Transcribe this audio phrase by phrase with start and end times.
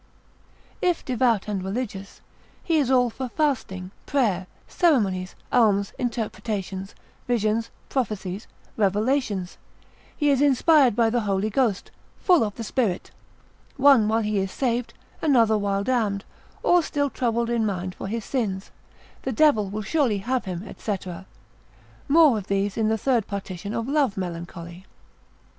[0.81, 2.21] If devout and religious,
[2.63, 6.95] he is all for fasting, prayer, ceremonies, alms, interpretations,
[7.27, 9.59] visions, prophecies, revelations,
[10.17, 13.11] he is inspired by the Holy Ghost, full of the spirit:
[13.77, 16.25] one while he is saved, another while damned,
[16.63, 18.71] or still troubled in mind for his sins,
[19.21, 20.97] the devil will surely have him, &c.
[22.07, 24.87] more of these in the third partition of love melancholy.